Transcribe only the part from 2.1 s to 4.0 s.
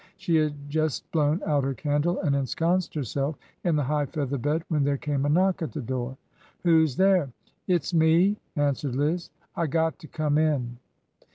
and ensconced herself in the